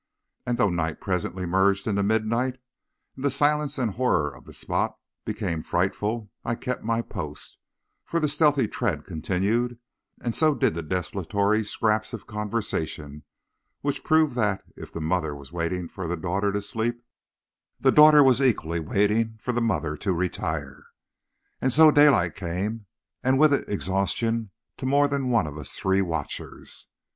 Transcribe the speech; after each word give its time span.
And 0.47 0.57
though 0.57 0.71
night 0.71 0.99
presently 0.99 1.45
merged 1.45 1.85
into 1.85 2.01
midnight, 2.01 2.57
and 3.15 3.23
the 3.23 3.29
silence 3.29 3.77
and 3.77 3.91
horror 3.91 4.33
of 4.35 4.45
the 4.45 4.51
spot 4.53 4.97
became 5.25 5.61
frightful, 5.61 6.31
I 6.43 6.55
kept 6.55 6.83
my 6.83 7.03
post, 7.03 7.59
for 8.03 8.19
the 8.19 8.27
stealthy 8.27 8.67
tread 8.67 9.05
continued, 9.05 9.77
and 10.19 10.33
so 10.33 10.55
did 10.55 10.73
the 10.73 10.81
desultory 10.81 11.63
scraps 11.63 12.13
of 12.13 12.25
conversation, 12.25 13.25
which 13.81 14.03
proved 14.03 14.33
that, 14.37 14.63
if 14.75 14.91
the 14.91 15.01
mother 15.01 15.35
was 15.35 15.51
waiting 15.53 15.87
for 15.87 16.07
the 16.07 16.17
daughter 16.17 16.51
to 16.51 16.63
sleep, 16.63 17.03
the 17.79 17.91
daughter 17.91 18.23
was 18.23 18.41
equally 18.41 18.79
waiting 18.79 19.37
for 19.39 19.51
the 19.51 19.61
mother 19.61 19.95
to 19.97 20.13
retire. 20.13 20.87
And 21.61 21.71
so 21.71 21.91
daylight 21.91 22.33
came, 22.33 22.87
and 23.21 23.37
with 23.37 23.53
it 23.53 23.69
exhaustion 23.69 24.49
to 24.77 24.87
more 24.87 25.07
than 25.07 25.29
one 25.29 25.45
of 25.45 25.59
us 25.59 25.73
three 25.73 26.01
watchers. 26.01 26.87